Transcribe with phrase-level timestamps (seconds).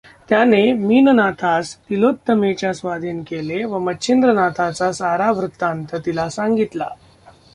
[0.29, 6.87] त्यानें मीननाथास तिलोत्तमेच्या स्वाधीन केलें व मच्छिंद्रनाथाचा सारा वृत्तांत तिला सांगितला.